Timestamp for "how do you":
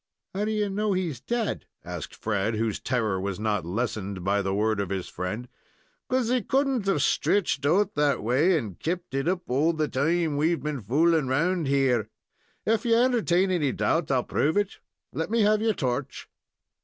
0.33-0.67